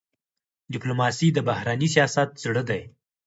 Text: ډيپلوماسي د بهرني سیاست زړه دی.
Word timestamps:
ډيپلوماسي 0.73 1.27
د 1.33 1.39
بهرني 1.47 1.87
سیاست 1.95 2.29
زړه 2.43 2.63
دی. 2.69 2.81